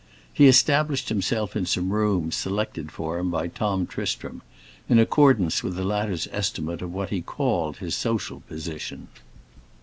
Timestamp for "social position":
7.93-9.09